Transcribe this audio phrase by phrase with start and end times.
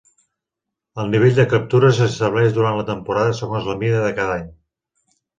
[1.01, 4.49] El nivell de captures s'estableix durant la temporada segons la mida de cada any.